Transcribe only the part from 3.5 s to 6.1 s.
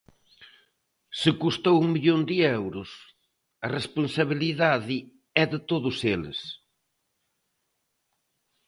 a responsabilidade é de todos